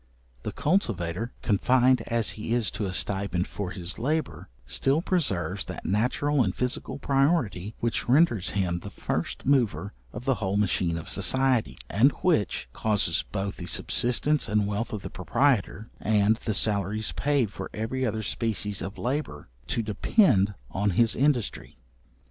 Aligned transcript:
The 0.41 0.51
cultivator, 0.51 1.31
confined 1.43 2.01
as 2.07 2.31
he 2.31 2.53
is 2.55 2.71
to 2.71 2.87
a 2.87 2.91
stipend 2.91 3.45
for 3.47 3.69
his 3.69 3.99
labour, 3.99 4.49
still 4.65 4.99
preserves 4.99 5.65
that 5.65 5.85
natural 5.85 6.43
and 6.43 6.55
physical 6.55 6.97
priority 6.97 7.75
which 7.81 8.09
renders 8.09 8.49
him 8.57 8.79
the 8.79 8.89
first 8.89 9.45
mover 9.45 9.93
of 10.11 10.25
the 10.25 10.33
whole 10.41 10.57
machine 10.57 10.97
of 10.97 11.07
society, 11.07 11.77
and 11.87 12.13
which 12.23 12.67
causes 12.73 13.23
both 13.31 13.57
the 13.57 13.67
subsistence 13.67 14.49
and 14.49 14.65
wealth 14.65 14.91
of 14.91 15.03
the 15.03 15.11
proprietor, 15.11 15.91
and 15.99 16.37
the 16.45 16.55
salaries 16.55 17.11
paid 17.11 17.53
for 17.53 17.69
every 17.71 18.03
other 18.03 18.23
species 18.23 18.81
of 18.81 18.97
labour, 18.97 19.49
to 19.67 19.83
depend 19.83 20.55
on 20.71 20.89
his 20.97 21.15
industry. 21.15 21.77